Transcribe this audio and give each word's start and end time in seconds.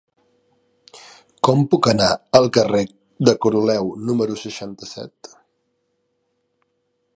Com 1.47 1.59
puc 1.73 1.89
anar 1.91 2.07
al 2.39 2.49
carrer 2.57 2.81
de 3.29 3.35
Coroleu 3.45 3.93
número 4.09 4.41
seixanta-set? 4.47 5.33